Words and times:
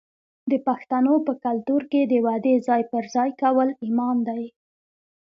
د 0.51 0.53
پښتنو 0.67 1.13
په 1.27 1.33
کلتور 1.45 1.81
کې 1.91 2.01
د 2.05 2.13
وعدې 2.25 2.55
ځای 2.67 2.81
پر 2.91 3.03
ځای 3.15 3.29
کول 3.41 3.69
ایمان 3.83 4.17
دی. 4.27 4.43